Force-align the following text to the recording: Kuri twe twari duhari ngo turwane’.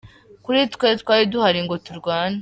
Kuri 0.43 0.59
twe 0.73 0.87
twari 1.01 1.23
duhari 1.31 1.59
ngo 1.65 1.75
turwane’. 1.85 2.37